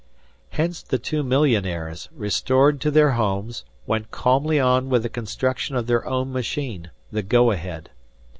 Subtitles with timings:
[0.49, 5.85] Hence the two millionaires, restored to their homes, went calmly on with the construction of
[5.85, 7.91] their own machine, the "Go Ahead."